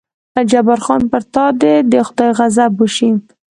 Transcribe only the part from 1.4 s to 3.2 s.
دې د خدای غضب وشي.